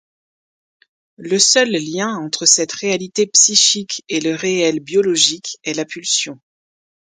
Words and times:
Le 1.19 1.37
seul 1.37 1.69
lien 1.73 2.15
entre 2.17 2.47
cette 2.47 2.71
réalité 2.71 3.27
psychique 3.27 4.01
et 4.09 4.19
le 4.19 4.33
réel 4.33 4.79
biologique 4.79 5.59
est 5.63 5.75
la 5.77 5.85
pulsion. 5.85 6.39